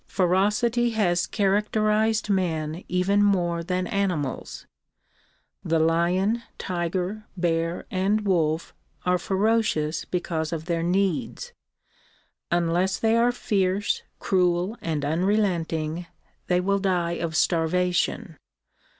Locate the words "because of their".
10.05-10.81